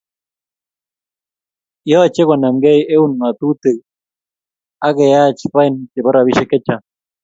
[1.89, 3.79] Yochei konamkei eun ngatutik
[4.85, 6.83] ak keyach fain chebo robishiek chechang